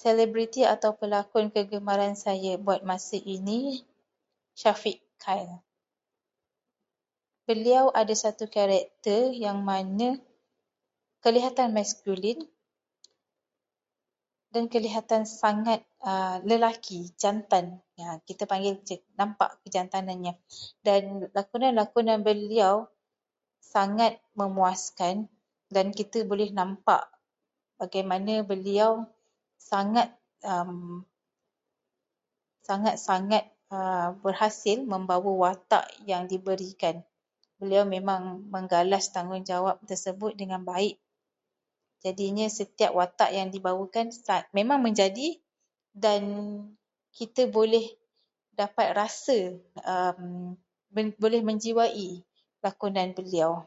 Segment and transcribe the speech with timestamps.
[0.00, 3.90] Selebriti atau pelakon kegemaran saya buat masa kini adalah
[4.60, 5.56] Syafiq Kyle.
[7.48, 10.08] Beliau ada satu karakter yang mana
[11.24, 12.38] kelihatan maskulin,
[14.54, 15.80] dan kelihatan sangat
[16.50, 17.66] lelaki, jantan.
[18.28, 18.74] Kita panggil
[19.20, 20.34] nampak kejantanannya,
[20.86, 21.02] dan
[21.36, 22.74] lakonan-lakonan beliau
[23.74, 25.14] sangat memuaskan
[25.74, 27.02] dan kita boleh nampak
[27.80, 28.90] bagaimana beliau
[29.72, 30.08] sangat
[32.68, 33.44] sangat-sangat
[34.26, 36.96] berhasil membawa watak yang diberikan.
[37.56, 38.22] Beliau memang
[38.52, 41.00] menggalas tanggungjawab tersebut dengan baik.
[42.04, 44.12] Jadinya, setiap watak yang dibawakan
[44.52, 45.40] memang menjadi
[45.96, 46.20] dan
[47.16, 47.88] kita boleh
[48.52, 49.56] dapat rasa-
[50.92, 52.20] boleh menjiwai
[52.60, 53.64] lakonan beliau.